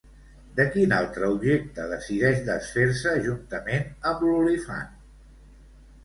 [0.59, 4.89] De quin altre objecte decideix desfer-se juntament amb l'olifant?